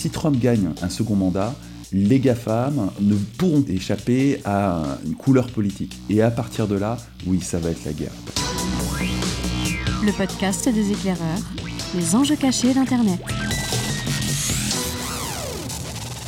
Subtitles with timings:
[0.00, 1.54] si Trump gagne un second mandat,
[1.92, 6.00] les GAFAM ne pourront échapper à une couleur politique.
[6.08, 8.12] Et à partir de là, oui, ça va être la guerre.
[10.02, 11.40] Le podcast des éclaireurs,
[11.94, 13.20] les enjeux cachés d'Internet.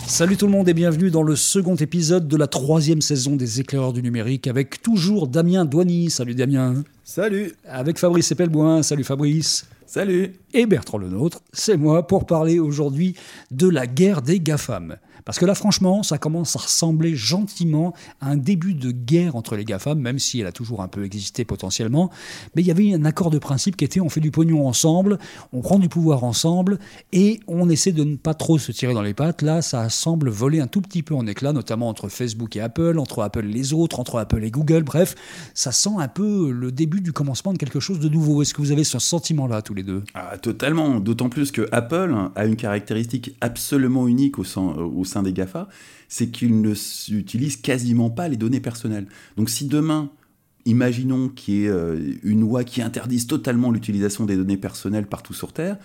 [0.06, 3.60] Salut tout le monde et bienvenue dans le second épisode de la troisième saison des
[3.60, 6.10] éclaireurs du numérique avec toujours Damien Douany.
[6.10, 6.84] Salut Damien.
[7.04, 7.54] Salut.
[7.66, 8.82] Avec Fabrice Epelboin.
[8.82, 9.64] Salut Fabrice.
[9.86, 10.34] Salut.
[10.54, 13.14] Et Bertrand Lenôtre, c'est moi pour parler aujourd'hui
[13.50, 14.96] de la guerre des GAFAM.
[15.24, 19.56] Parce que là, franchement, ça commence à ressembler gentiment à un début de guerre entre
[19.56, 22.10] les GAFAM, même si elle a toujours un peu existé potentiellement.
[22.54, 25.18] Mais il y avait un accord de principe qui était on fait du pognon ensemble,
[25.52, 26.78] on prend du pouvoir ensemble,
[27.12, 29.42] et on essaie de ne pas trop se tirer dans les pattes.
[29.42, 32.98] Là, ça semble voler un tout petit peu en éclat, notamment entre Facebook et Apple,
[32.98, 34.82] entre Apple et les autres, entre Apple et Google.
[34.82, 35.14] Bref,
[35.54, 38.42] ça sent un peu le début du commencement de quelque chose de nouveau.
[38.42, 42.46] Est-ce que vous avez ce sentiment-là, les deux ah, Totalement, d'autant plus que Apple a
[42.46, 45.68] une caractéristique absolument unique au sein, sein des GAFA,
[46.08, 46.74] c'est qu'ils ne
[47.10, 49.06] utilisent quasiment pas les données personnelles.
[49.36, 50.10] Donc si demain,
[50.64, 55.34] imaginons qu'il y ait euh, une loi qui interdise totalement l'utilisation des données personnelles partout
[55.34, 55.78] sur Terre,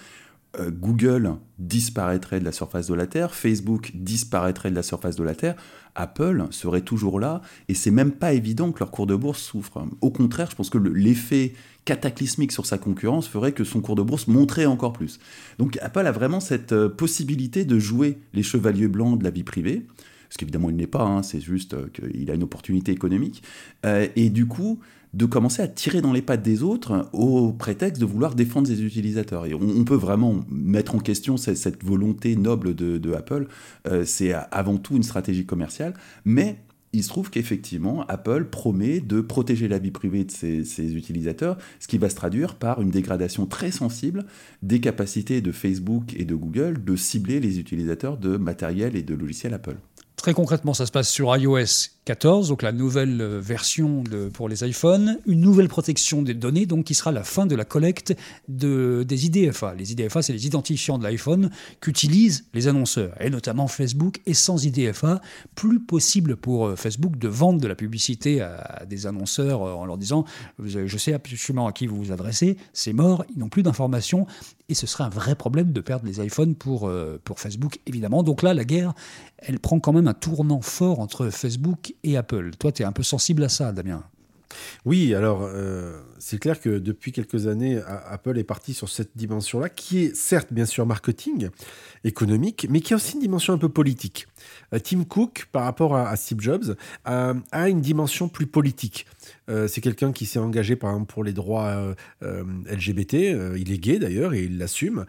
[0.59, 5.23] euh, Google disparaîtrait de la surface de la Terre, Facebook disparaîtrait de la surface de
[5.23, 5.55] la Terre,
[5.95, 9.83] Apple serait toujours là, et c'est même pas évident que leur cours de bourse souffre.
[10.01, 11.53] Au contraire, je pense que l'effet
[11.85, 15.19] cataclysmique sur sa concurrence ferait que son cours de bourse monterait encore plus.
[15.57, 19.43] Donc Apple a vraiment cette euh, possibilité de jouer les chevaliers blancs de la vie
[19.43, 19.85] privée,
[20.29, 23.43] ce qu'évidemment il n'est pas, hein, c'est juste euh, qu'il a une opportunité économique,
[23.83, 24.79] et du coup
[25.13, 28.83] de commencer à tirer dans les pattes des autres au prétexte de vouloir défendre ses
[28.83, 29.45] utilisateurs.
[29.45, 33.47] Et on, peut vraiment mettre en question cette, volonté noble de, Apple.
[33.87, 35.93] Euh, c'est avant tout une stratégie commerciale,
[36.25, 36.57] mais
[36.93, 41.57] il se trouve qu'effectivement, Apple promet de protéger la vie privée de ses, ses, utilisateurs,
[41.79, 44.25] ce qui va se traduire par une dégradation très sensible
[44.61, 49.15] des capacités de Facebook et de Google de cibler les utilisateurs de matériel et de
[49.15, 49.77] logiciels Apple.
[50.15, 54.63] Très concrètement, ça se passe sur iOS 14, donc la nouvelle euh, version pour les
[54.65, 58.15] iPhones, une nouvelle protection des données, donc qui sera la fin de la collecte
[58.47, 59.75] de, des IDFA.
[59.75, 61.49] Les IDFA, c'est les identifiants de l'iPhone
[61.81, 64.21] qu'utilisent les annonceurs, et notamment Facebook.
[64.25, 65.19] Et sans IDFA,
[65.53, 69.85] plus possible pour euh, Facebook de vendre de la publicité à, des annonceurs euh, en
[69.85, 70.23] leur disant
[70.63, 74.27] Je sais absolument à qui vous vous adressez, c'est mort, ils n'ont plus d'informations.
[74.69, 76.91] Et ce serait un vrai problème de perdre les iPhones pour,
[77.23, 78.21] pour Facebook, évidemment.
[78.21, 78.93] Donc là, la guerre,
[79.37, 82.51] elle prend quand même un tournant fort entre Facebook et Apple.
[82.59, 84.03] Toi, tu es un peu sensible à ça, Damien.
[84.85, 89.69] Oui, alors euh, c'est clair que depuis quelques années, Apple est parti sur cette dimension-là,
[89.69, 91.49] qui est certes bien sûr marketing,
[92.03, 94.27] économique, mais qui a aussi une dimension un peu politique.
[94.73, 96.75] Euh, Tim Cook, par rapport à, Steve Jobs,
[97.05, 99.05] a une dimension plus politique.
[99.49, 103.13] Euh, c'est quelqu'un qui s'est engagé par exemple pour les droits LGBT,
[103.57, 105.05] il est gay d'ailleurs et il l'assume.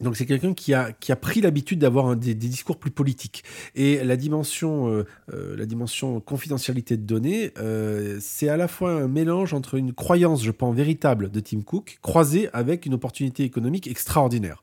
[0.00, 3.44] Donc c'est quelqu'un qui a, qui a pris l'habitude d'avoir des, discours plus politiques.
[3.74, 8.92] Et la dimension, euh, euh, la dimension confidentialité de données, euh, c'est à la fois
[8.92, 13.42] un mélange entre une croyance, je pense, véritable de Tim Cook, croisée avec une opportunité
[13.42, 14.62] économique extraordinaire.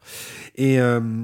[0.55, 0.77] Et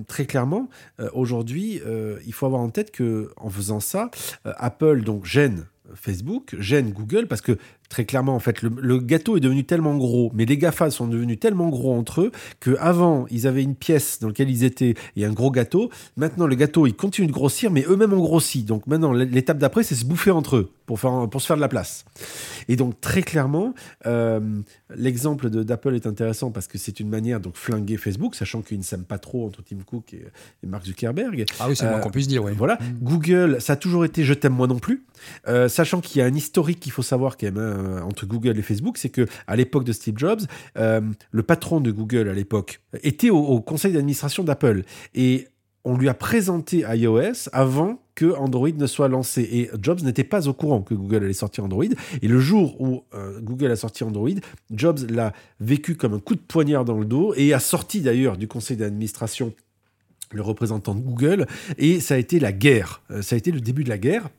[0.08, 0.70] très clairement,
[1.14, 1.80] aujourd'hui,
[2.26, 4.10] il faut avoir en tête que en faisant ça,
[4.44, 7.58] Apple donc gêne Facebook, gêne Google, parce que
[7.92, 11.38] très clairement, en fait, le, gâteau est devenu tellement gros, mais les GAFA sont devenus
[11.40, 12.32] tellement gros entre eux
[12.62, 15.90] qu'avant, ils avaient une pièce dans laquelle ils étaient et un gros gâteau.
[16.16, 18.64] Maintenant, le gâteau, il continue de grossir, mais eux-mêmes ont grossi.
[18.64, 21.62] Donc maintenant, l'étape d'après, c'est se bouffer entre eux pour, faire, pour se faire de
[21.62, 22.06] la place.
[22.70, 23.74] Et donc, très clairement,
[24.06, 24.40] euh,
[24.96, 28.84] l'exemple d'Apple est intéressant parce que c'est une manière de flinguer Facebook, sachant qu'ils ne
[28.84, 30.26] s'aiment pas trop entre Tim Cook et,
[30.66, 31.46] Mark Zuckerberg.
[31.60, 32.54] Ah oui, c'est moins euh, qu'on puisse dire, oui.
[32.58, 32.76] Voilà.
[32.76, 33.04] Mm.
[33.04, 35.04] Google, ça a toujours été je t'aime moi non plus.
[35.48, 38.58] Euh, sachant qu'il y a un historique qu'il faut savoir quand même hein, entre Google
[38.58, 40.42] et Facebook, c'est que à l'époque de Steve Jobs,
[40.78, 44.84] euh, le patron de Google à l'époque était au, conseil d'administration d'Apple
[45.14, 45.48] et
[45.84, 49.42] on lui a présenté iOS avant que Android ne soit lancé.
[49.52, 51.86] Et Jobs n'était pas au courant que Google allait sortir Android.
[52.22, 54.30] Et le jour où euh, Google a sorti Android,
[54.70, 58.38] Jobs l'a vécu comme un coup de poignard dans le dos et a sorti d'ailleurs
[58.38, 59.54] du conseil d'administration
[60.32, 61.48] le représentant de Google.
[61.80, 63.02] Et ça a été la guerre.
[63.22, 64.30] ça a été le début de la guerre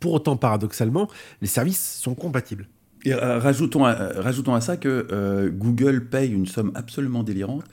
[0.00, 1.08] pour autant, paradoxalement,
[1.40, 2.68] les services sont compatibles.
[3.04, 7.22] Et euh, rajoutons, à, euh, rajoutons à ça que euh, Google paye une somme absolument
[7.22, 7.64] délirante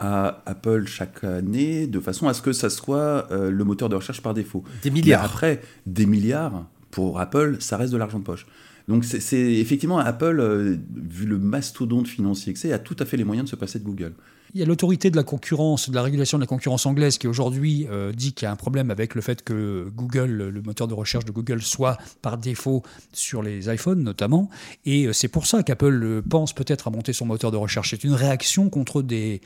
[0.00, 4.22] à Apple chaque année, de façon à ce que ça soit le moteur de recherche
[4.22, 4.62] par défaut.
[4.84, 5.24] Des milliards.
[5.24, 8.46] après, des milliards, pour Apple, ça reste de l'argent de poche.
[8.86, 13.24] Donc c'est effectivement Apple, vu le mastodonte financier que c'est, a tout à fait les
[13.24, 14.12] moyens de se passer de Google.
[14.54, 17.26] Il y a l'autorité de la concurrence, de la régulation de la concurrence anglaise qui
[17.26, 20.88] aujourd'hui euh, dit qu'il y a un problème avec le fait que Google, le moteur
[20.88, 24.48] de recherche de Google, soit par défaut sur les iPhones notamment.
[24.86, 27.90] Et euh, c'est pour ça qu'Apple euh, pense peut-être à monter son moteur de recherche.
[27.90, 29.42] C'est une réaction contre des,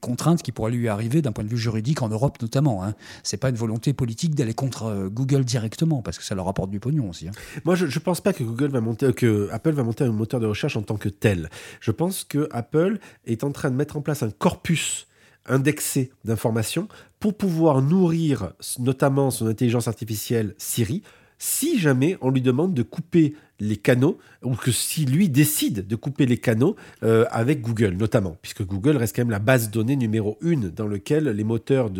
[0.00, 2.84] contraintes qui pourraient lui arriver d'un point de vue juridique en Europe notamment.
[2.84, 2.94] Hein.
[3.22, 6.80] C'est pas une volonté politique d'aller contre Google directement parce que ça leur apporte du
[6.80, 7.28] pognon aussi.
[7.28, 7.32] Hein.
[7.64, 10.40] Moi, je, ne pense pas que Google va monter, que Apple va monter un moteur
[10.40, 11.48] de recherche en tant que tel.
[11.80, 15.06] Je pense que Apple est en train de mettre en place un corpus
[15.46, 16.88] indexé d'informations
[17.20, 21.02] pour pouvoir nourrir notamment son intelligence artificielle Siri
[21.38, 25.96] si jamais on lui demande de couper les canaux, ou que si lui décide de
[25.96, 29.72] couper les canaux euh, avec Google, notamment, puisque Google reste quand même la base de
[29.72, 31.90] données numéro une dans laquelle les moteurs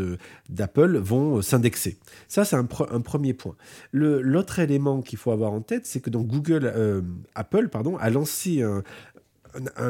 [0.51, 1.99] d'Apple vont euh, s'indexer.
[2.29, 3.57] Ça, c'est un, premier point.
[3.93, 7.01] L'autre élément qu'il faut avoir en tête, c'est que donc Google, euh,
[7.35, 8.83] Apple pardon, a lancé un,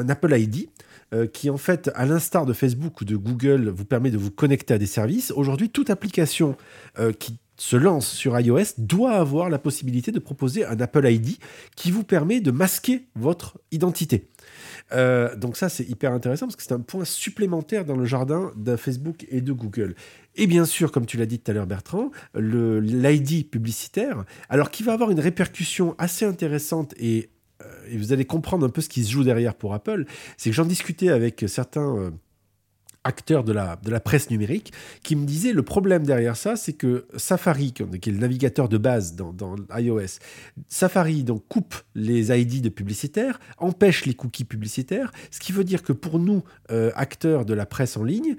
[0.09, 0.69] Apple ID
[1.33, 4.73] qui, en fait, à l'instar de Facebook ou de Google, vous permet de vous connecter
[4.73, 5.31] à des services.
[5.31, 6.55] Aujourd'hui, toute application
[6.99, 11.37] euh, qui se lance sur iOS doit avoir la possibilité de proposer un Apple ID
[11.75, 14.27] qui vous permet de masquer votre identité.
[14.93, 18.51] Euh, donc ça, c'est hyper intéressant parce que c'est un point supplémentaire dans le jardin
[18.55, 19.95] de Facebook et de Google.
[20.35, 24.83] Et bien sûr, comme tu l'as dit tout à l'heure, Bertrand, l'ID publicitaire, alors qui
[24.83, 27.36] va avoir une répercussion assez intéressante et euh,
[27.91, 30.05] et vous allez comprendre un peu ce qui se joue derrière pour Apple,
[30.37, 32.11] c'est que j'en discutais avec certains euh,
[33.03, 34.73] acteurs de la, de la presse numérique
[35.03, 38.77] qui me disaient le problème derrière ça, c'est que Safari, qui est le navigateur de
[38.77, 40.19] base dans, dans, iOS,
[40.67, 45.83] Safari donc coupe les ID de publicitaires, empêche les cookies publicitaires, ce qui veut dire
[45.83, 48.35] que pour nous, euh, acteurs de la presse en ligne,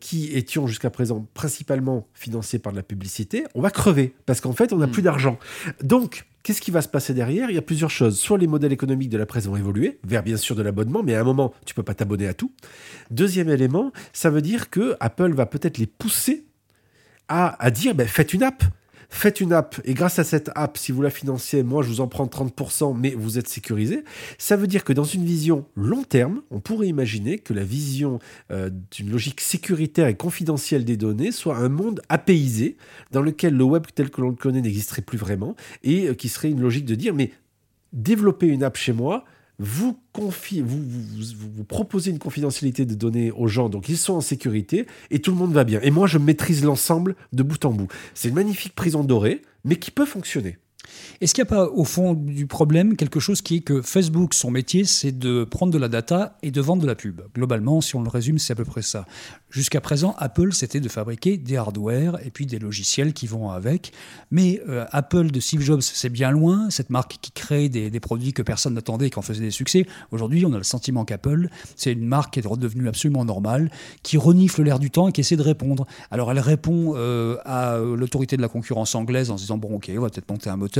[0.00, 4.52] qui étions jusqu'à présent principalement financés par de la publicité, on va crever parce qu'en
[4.52, 4.90] fait, on n'a hmm.
[4.90, 5.38] plus d'argent.
[5.82, 7.50] Donc, Qu'est-ce qui va se passer derrière?
[7.50, 8.20] Il y a plusieurs choses.
[8.20, 11.16] Soit les modèles économiques de la presse vont évoluer, vers bien sûr de l'abonnement, mais
[11.16, 12.52] à un moment, tu peux pas t'abonner à tout.
[13.10, 16.44] Deuxième élément, ça veut dire que Apple va peut-être les pousser
[17.26, 18.62] à, à dire, ben, faites une app
[19.08, 22.00] faites une app et grâce à cette app, si vous la financez, moi je vous
[22.00, 24.04] en prends 30%, mais vous êtes sécurisé.
[24.38, 28.18] Ça veut dire que dans une vision long terme, on pourrait imaginer que la vision
[28.50, 32.76] euh, d'une logique sécuritaire et confidentielle des données soit un monde apaisé
[33.12, 36.28] dans lequel le web tel que l'on le connaît n'existerait plus vraiment et euh, qui
[36.28, 37.30] serait une logique de dire mais
[37.92, 39.24] développer une app chez moi,
[39.58, 45.20] vous, vous, proposez une confidentialité de données aux gens, donc ils sont en sécurité et
[45.20, 45.80] tout le monde va bien.
[45.82, 47.88] Et moi, je maîtrise l'ensemble de bout en bout.
[48.14, 50.58] C'est une magnifique prison dorée, mais qui peut fonctionner.
[51.20, 54.34] Est-ce qu'il n'y a pas au fond du problème quelque chose qui est que Facebook,
[54.34, 57.22] son métier, c'est de prendre de la data et de vendre de la pub?
[57.34, 59.06] Globalement, si on le résume, c'est à peu près ça.
[59.50, 63.92] Jusqu'à présent, Apple, c'était de fabriquer des hardware et puis des logiciels qui vont avec.
[64.30, 66.68] Mais euh, Apple de Steve Jobs, c'est bien loin.
[66.70, 69.86] Cette marque qui crée des, produits que personne n'attendait et qui en faisait des succès.
[70.10, 73.70] Aujourd'hui, on a le sentiment qu'Apple, c'est une marque qui est redevenue absolument normale,
[74.02, 75.86] qui renifle l'air du temps et qui essaie de répondre.
[76.10, 80.00] Alors, elle répond euh, à l'autorité de la concurrence anglaise en disant bon, ok, on
[80.00, 80.75] va peut-être monter un moteur.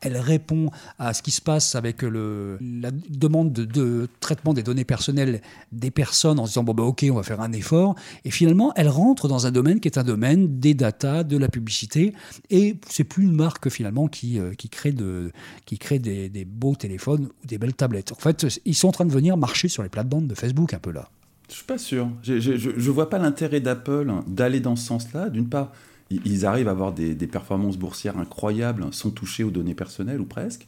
[0.00, 5.40] Elle répond à ce qui se passe avec la demande de, traitement des données personnelles
[5.72, 7.94] des personnes en se disant bon, bah, ok, on va faire un effort.
[8.24, 11.48] Et finalement, elle rentre dans un domaine qui est un domaine des data, de la
[11.48, 12.12] publicité,
[12.50, 15.32] et c'est plus une marque finalement qui, euh, qui crée, de,
[15.66, 18.12] qui crée des, des, beaux téléphones ou des belles tablettes.
[18.12, 20.78] En fait, ils sont en train de venir marcher sur les plates-bandes de Facebook un
[20.78, 21.08] peu là.
[21.48, 22.08] Je suis pas sûr.
[22.22, 25.28] Je ne vois pas l'intérêt d'Apple d'aller dans ce sens-là.
[25.28, 25.72] D'une part,
[26.10, 30.66] ils arrivent à avoir des, performances boursières incroyables sans toucher aux données personnelles ou presque.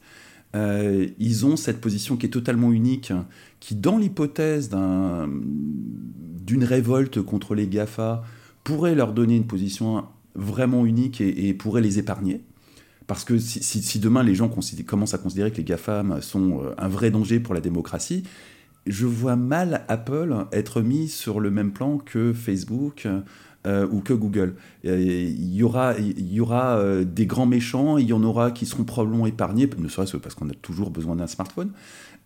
[0.55, 3.12] Euh, ils ont cette position qui est totalement unique,
[3.61, 8.23] qui, dans l'hypothèse d'une révolte contre les GAFA,
[8.65, 12.43] pourrait leur donner une position vraiment unique et, pourrait les épargner.
[13.06, 14.51] Parce que si, demain les gens
[14.87, 18.25] commencent à considérer que les GAFAM sont euh, un vrai danger pour la démocratie,
[18.87, 23.06] je vois mal Apple être mis sur le même plan que Facebook,
[23.67, 24.55] euh, ou que Google.
[24.85, 28.85] Il y aura, y aura euh, des grands méchants, il y en aura qui seront
[28.85, 31.70] probablement épargnés, ne serait-ce parce qu'on a toujours besoin d'un smartphone.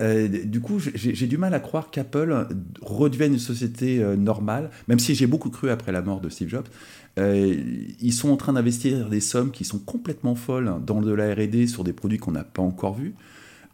[0.02, 2.47] Euh, du coup, j'ai du mal à croire qu'Apple
[2.82, 6.68] redevienne une société normale, même si j'ai beaucoup cru après la mort de Steve Jobs.
[7.16, 11.68] ils sont en train d'investir des sommes qui sont complètement folles dans de la RD
[11.68, 13.14] sur des produits qu'on n'a pas encore vus.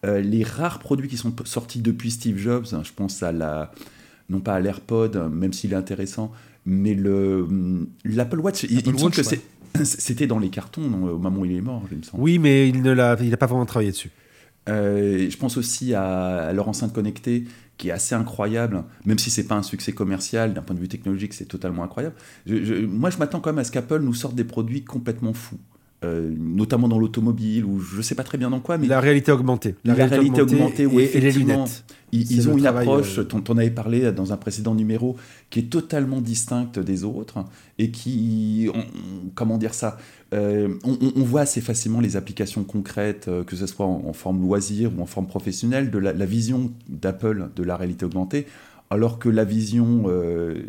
[0.05, 3.73] les rares produits qui sont sortis depuis Steve Jobs, je pense à la,
[4.31, 6.33] non pas à l'AirPod, même s'il est intéressant,
[6.67, 9.23] mais le l'Apple Watch, il, me semble que
[9.85, 12.23] c'était dans les cartons au moment où il est mort, il me semble.
[12.23, 14.11] Oui, mais il ne l'a, il n'a pas vraiment travaillé dessus.
[14.69, 17.45] Euh, je pense aussi à, leur enceinte connectée,
[17.79, 20.89] qui est assez incroyable, même si c'est pas un succès commercial, d'un point de vue
[20.89, 22.17] technologique, c'est totalement incroyable.
[22.47, 25.59] moi, je m'attends quand même à ce qu'Apple nous sorte des produits complètement fous.
[26.07, 28.79] Euh, notamment dans l'automobile, ou je ne sais pas très bien dans quoi.
[28.79, 29.75] Mais la réalité augmentée.
[29.85, 31.85] La, réalité, augmentée, et, les lunettes.
[32.13, 35.17] Ils, ont une approche, dont on avait parlé dans un précédent numéro,
[35.51, 37.45] qui est totalement distincte des autres,
[37.79, 38.71] et qui,
[39.35, 39.99] comment dire ça,
[40.33, 40.79] on,
[41.17, 45.27] voit assez facilement les applications concrètes, que ce soit en, forme loisir ou en forme
[45.27, 48.47] professionnelle, de la, la vision d'Apple de la réalité augmentée
[48.91, 50.63] alors que la vision, euh,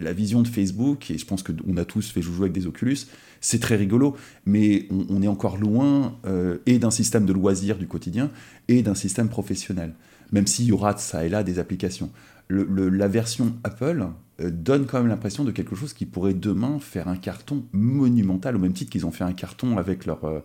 [0.00, 2.98] la vision de Facebook, et je pense qu'on a tous fait jouer avec des Oculus,
[3.40, 7.86] c'est très rigolo, mais on, est encore loin euh, et d'un système de loisirs du
[7.86, 8.30] quotidien
[8.68, 9.94] et d'un système professionnel,
[10.30, 12.10] même s'il y aura ça et là des applications.
[12.48, 14.06] la version Apple
[14.40, 18.56] euh, donne quand même l'impression de quelque chose qui pourrait demain faire un carton monumental,
[18.56, 20.42] au même titre qu'ils ont fait un carton avec leur,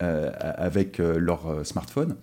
[0.00, 2.14] avec leur smartphone.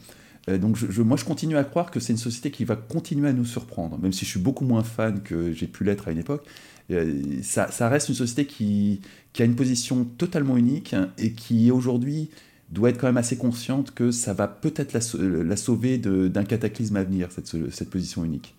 [0.50, 3.34] Euh, donc moi, je continue à croire que c'est une société qui va continuer à
[3.34, 6.20] nous surprendre, même si je suis beaucoup moins fan que j'ai pu l'être à une
[6.20, 6.46] époque.
[6.92, 9.02] Euh, ça, reste une société qui,
[9.40, 12.30] a une position totalement unique et qui aujourd'hui
[12.70, 17.04] doit être quand même assez consciente que ça va peut-être la, sauver d'un cataclysme à
[17.04, 18.56] venir, cette position unique.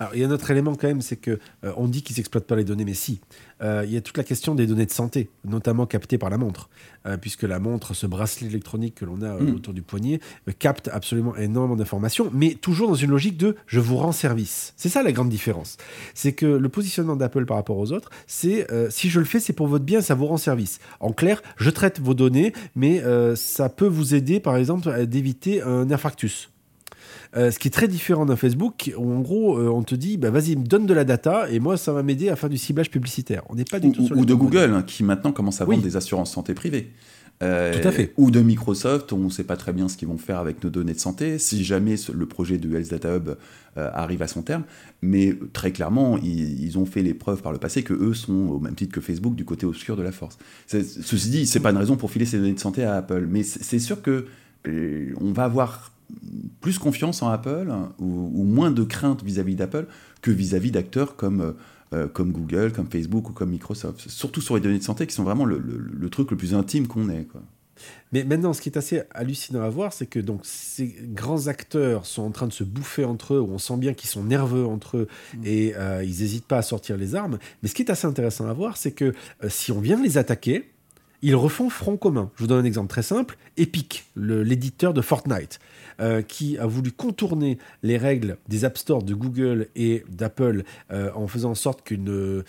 [0.00, 2.16] Alors, il y a un autre élément quand même, c'est que euh, on dit qu'ils
[2.16, 3.20] n'exploitent pas les données, mais si.
[3.60, 6.38] Euh, il y a toute la question des données de santé, notamment captées par la
[6.38, 6.70] montre,
[7.06, 9.54] euh, puisque la montre, ce bracelet électronique que l'on a mm.
[9.54, 10.18] autour du poignet,
[10.58, 14.72] capte absolument énormément d'informations, mais toujours dans une logique de je vous rends service.
[14.78, 15.76] C'est ça la grande différence.
[16.14, 19.52] C'est que le positionnement d'Apple par rapport aux autres, c'est si je le fais, c'est
[19.52, 20.80] pour votre bien, ça vous rend service.
[21.00, 23.02] En clair, je traite vos données, mais
[23.36, 26.48] ça peut vous aider, par exemple, d'éviter un infarctus.
[27.36, 30.16] Euh, ce qui est très différent d'un Facebook, où en gros, euh, on te dit,
[30.16, 32.58] bah, vas-y, me donne de la data, et moi, ça va m'aider à faire du
[32.58, 33.42] ciblage publicitaire.
[33.48, 35.64] On n'est pas du ou, tout sur Ou de Google, hein, qui maintenant commence à
[35.64, 36.90] vendre des assurances santé privées.
[37.42, 38.12] Euh, tout à fait.
[38.18, 40.70] Ou de Microsoft, on ne sait pas très bien ce qu'ils vont faire avec nos
[40.70, 43.30] données de santé, si jamais le projet de Health Data Hub
[43.76, 44.64] arrive à son terme.
[45.00, 48.58] Mais très clairement, ils, ont fait les preuves par le passé que eux sont, au
[48.58, 50.36] même titre que Facebook, du côté obscur de la force.
[50.66, 53.26] Ceci dit, c'est pas une raison pour filer ces données de santé à Apple.
[53.30, 54.26] Mais c'est sûr que
[54.66, 55.92] on va avoir
[56.60, 59.86] plus confiance en Apple ou, moins de crainte vis-à-vis d'Apple
[60.22, 61.54] que vis-à-vis d'acteurs comme,
[61.92, 64.08] euh, comme Google, comme Facebook ou comme Microsoft.
[64.08, 67.08] Surtout sur les données de santé qui sont vraiment le, truc le plus intime qu'on
[67.08, 67.24] ait.
[67.24, 67.42] Quoi.
[68.12, 72.06] Mais maintenant, ce qui est assez hallucinant à voir, c'est que donc ces grands acteurs
[72.06, 74.66] sont en train de se bouffer entre eux, où on sent bien qu'ils sont nerveux
[74.66, 75.42] entre eux mm.
[75.44, 77.38] et euh, ils n'hésitent pas à sortir les armes.
[77.62, 79.14] Mais ce qui est assez intéressant à voir, c'est que
[79.44, 80.70] euh, si on vient les attaquer,
[81.22, 82.30] ils refont front commun.
[82.36, 83.36] Je vous donne un exemple très simple.
[83.56, 85.60] Epic, l'éditeur de Fortnite.
[86.00, 91.10] Euh, qui a voulu contourner les règles des App Store de Google et d'Apple euh,
[91.14, 92.42] en faisant en sorte euh,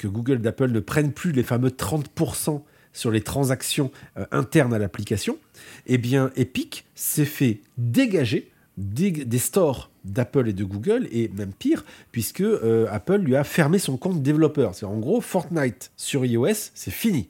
[0.00, 2.60] que Google d'Apple ne prennent plus les fameux 30%
[2.92, 3.92] sur les transactions
[4.32, 5.38] internes à l'application,
[5.86, 11.84] eh bien Epic s'est fait dégager des, stores d'Apple et de Google, et même pire,
[12.10, 12.42] puisque
[12.90, 14.74] Apple lui a fermé son compte développeur.
[14.74, 17.28] C'est en gros Fortnite sur iOS, c'est fini.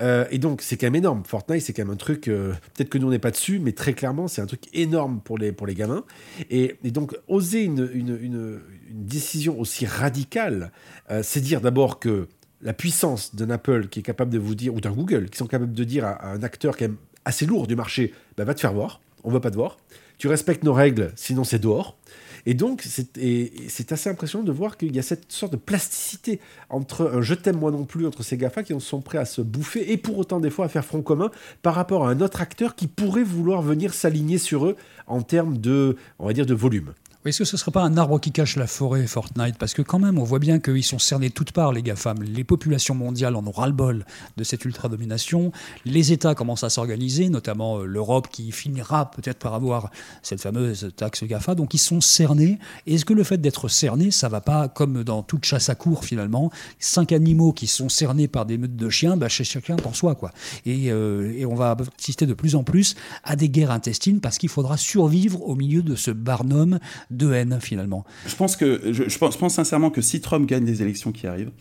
[0.00, 1.22] Euh, et donc, c'est quand même énorme.
[1.24, 3.72] Fortnite, c'est quand même un truc, euh, peut-être que nous, on n'est pas dessus, mais
[3.72, 6.04] très clairement, c'est un truc énorme pour les, pour les gamins.
[6.50, 8.60] Et, donc, oser une, une, une,
[8.90, 10.72] décision aussi radicale,
[11.10, 12.28] euh, c'est dire d'abord que
[12.62, 15.46] la puissance d'un Apple qui est capable de vous dire, ou d'un Google, qui sont
[15.46, 18.60] capables de dire à, un acteur quand même assez lourd du marché, bah, va te
[18.60, 19.76] faire voir, on va pas te voir.
[20.18, 21.98] Tu respectes nos règles, sinon c'est dehors.
[22.46, 27.10] Et donc, c'est assez impressionnant de voir qu'il y a cette sorte de plasticité entre
[27.14, 29.90] un je t'aime moi non plus, entre ces GAFA qui sont prêts à se bouffer
[29.90, 31.30] et pour autant des fois à faire front commun
[31.62, 34.76] par rapport à un autre acteur qui pourrait vouloir venir s'aligner sur eux
[35.08, 36.92] en termes de, on va dire, de volume.
[37.26, 39.58] Est-ce que ce ne serait pas un arbre qui cache la forêt, Fortnite?
[39.58, 42.22] Parce que quand même, on voit bien qu'ils sont cernés toutes parts, les GAFAM.
[42.22, 44.06] Les populations mondiales en ont ras-le-bol
[44.36, 45.50] de cette ultra-domination.
[45.84, 49.90] Les États commencent à s'organiser, notamment euh, l'Europe qui finira peut-être par avoir
[50.22, 51.56] cette fameuse taxe GAFA.
[51.56, 52.60] Donc ils sont cernés.
[52.86, 56.04] Est-ce que le fait d'être cerné, ça va pas, comme dans toute chasse à cour
[56.04, 59.96] finalement, cinq animaux qui sont cernés par des meutes de chiens, bah, chez chacun pour
[59.96, 60.14] soi.
[60.14, 60.30] Quoi.
[60.68, 64.48] Euh, et on va assister de plus en plus à des guerres intestines parce qu'il
[64.48, 66.78] faudra survivre au milieu de ce barnum
[67.16, 68.04] de haine finalement.
[68.26, 71.52] Je pense que je, pense, sincèrement que si Trump gagne les élections qui arrivent,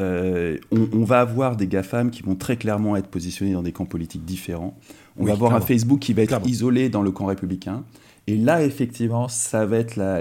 [0.00, 3.84] euh, on, va avoir des GAFAM qui vont très clairement être positionnés dans des camps
[3.84, 4.76] politiques différents.
[5.16, 7.84] On va avoir un Facebook qui va être isolé dans le camp républicain.
[8.26, 10.20] Et là, effectivement, ça va être la,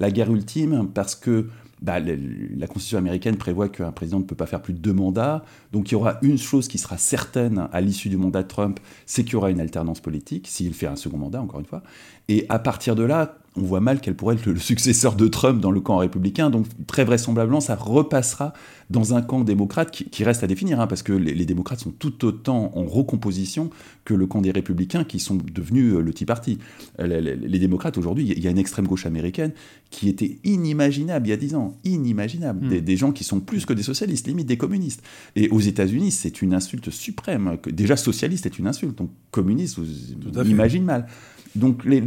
[0.00, 1.48] la guerre ultime parce que
[1.84, 5.44] bah, la Constitution américaine prévoit qu'un président ne peut pas faire plus de deux mandats.
[5.72, 8.80] Donc il y aura une chose qui sera certaine à l'issue du mandat de Trump,
[9.04, 11.82] c'est qu'il y aura une alternance politique, s'il fait un second mandat, encore une fois.
[12.28, 15.60] Et à partir de là, on voit mal quel pourrait être le successeur de Trump
[15.60, 16.50] dans le camp républicain.
[16.50, 18.52] Donc très vraisemblablement, ça repassera
[18.90, 22.24] dans un camp démocrate qui, reste à définir, hein, parce que les, démocrates sont tout
[22.24, 23.70] autant en recomposition
[24.04, 26.58] que le camp des républicains qui sont devenus euh, le Tea Party.
[27.00, 29.52] Euh, les, démocrates aujourd'hui, il y a une extrême gauche américaine
[29.90, 32.66] qui était inimaginable il y a dix ans, inimaginable.
[32.66, 32.80] Hmm.
[32.80, 35.02] Des, gens qui sont plus que des socialistes, limite des communistes.
[35.36, 37.56] Et aux États-Unis, c'est une insulte suprême.
[37.72, 41.06] Déjà socialiste est une insulte, donc communiste, vous imaginez mal.
[41.54, 42.00] Donc les,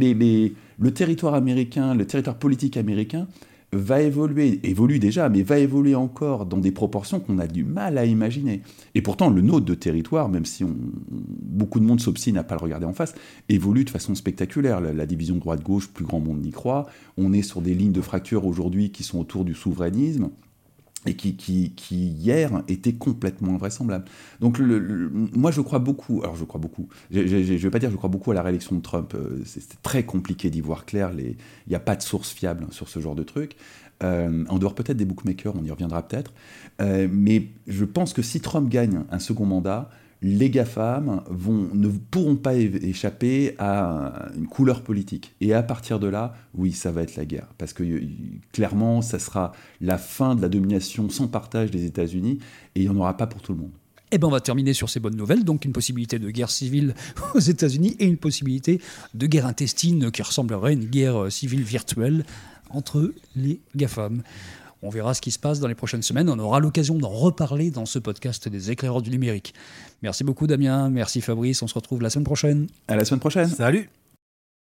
[0.78, 3.26] le territoire américain, le territoire politique américain
[3.72, 7.98] va évoluer, évolue déjà, mais va évoluer encore dans des proportions qu'on a du mal
[7.98, 8.62] à imaginer.
[8.94, 12.62] Et pourtant, le nôtre de territoire, même si beaucoup de monde s'obstine à pas le
[12.62, 13.14] regarder en face,
[13.50, 14.80] évolue de façon spectaculaire.
[14.80, 16.86] La, la division droite-gauche, plus grand monde n'y croit.
[17.18, 20.30] On est sur des lignes de fracture aujourd'hui qui sont autour du souverainisme
[21.06, 24.04] et qui, qui, qui, hier était complètement invraisemblable.
[24.40, 27.96] Donc moi je crois beaucoup, alors je crois beaucoup, je ne vais pas dire je
[27.96, 31.36] crois beaucoup à la réélection de Trump, euh, c'est très compliqué d'y voir clair, il
[31.68, 33.56] n'y a pas de source fiable sur ce genre de truc,
[34.02, 36.32] euh, en dehors peut-être des bookmakers, on y reviendra peut-être,
[36.80, 39.90] euh, mais je pense que si Trump gagne un second mandat,
[40.22, 45.34] les GAFAM vont, ne pourront pas échapper à une couleur politique.
[45.40, 47.48] Et à partir de là, oui, ça va être la guerre.
[47.58, 47.84] Parce que
[48.52, 52.38] clairement, ça sera la fin de la domination sans partage des États-Unis,
[52.74, 53.72] et il n'y en aura pas pour tout le monde.
[54.10, 55.44] Eh ben, on va terminer sur ces bonnes nouvelles.
[55.44, 56.94] Donc, une possibilité de guerre civile
[57.34, 58.80] aux États-Unis et une possibilité
[59.14, 62.24] de guerre intestine qui ressemblerait à une guerre civile virtuelle
[62.70, 64.22] entre les GAFAM.
[64.82, 66.28] On verra ce qui se passe dans les prochaines semaines.
[66.28, 69.54] On aura l'occasion d'en reparler dans ce podcast des éclaireurs du numérique.
[70.02, 72.68] Merci beaucoup Damien, merci Fabrice, on se retrouve la semaine prochaine.
[72.86, 73.48] À la semaine prochaine.
[73.48, 73.90] Salut